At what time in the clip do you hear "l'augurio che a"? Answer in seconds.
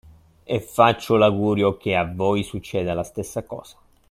1.15-2.11